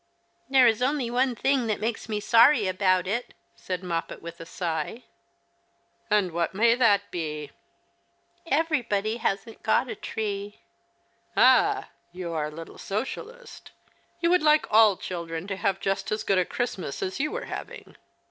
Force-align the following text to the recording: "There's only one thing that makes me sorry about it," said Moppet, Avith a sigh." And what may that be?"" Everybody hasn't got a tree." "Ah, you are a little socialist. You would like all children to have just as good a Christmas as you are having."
"There's 0.49 0.81
only 0.81 1.11
one 1.11 1.35
thing 1.35 1.67
that 1.67 1.79
makes 1.79 2.09
me 2.09 2.19
sorry 2.19 2.67
about 2.67 3.05
it," 3.05 3.35
said 3.55 3.83
Moppet, 3.83 4.23
Avith 4.23 4.39
a 4.39 4.47
sigh." 4.47 5.03
And 6.09 6.31
what 6.31 6.55
may 6.55 6.73
that 6.73 7.11
be?"" 7.11 7.51
Everybody 8.63 9.17
hasn't 9.17 9.61
got 9.61 9.89
a 9.91 9.95
tree." 9.95 10.61
"Ah, 11.37 11.89
you 12.11 12.33
are 12.33 12.45
a 12.45 12.49
little 12.49 12.79
socialist. 12.79 13.69
You 14.21 14.31
would 14.31 14.41
like 14.41 14.65
all 14.71 14.97
children 14.97 15.45
to 15.45 15.55
have 15.57 15.79
just 15.79 16.11
as 16.11 16.23
good 16.23 16.39
a 16.39 16.45
Christmas 16.45 17.03
as 17.03 17.19
you 17.19 17.35
are 17.35 17.45
having." 17.45 17.95